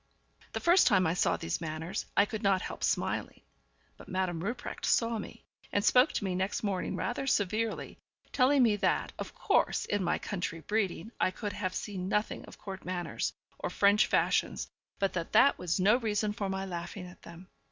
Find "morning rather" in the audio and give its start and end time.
6.63-7.27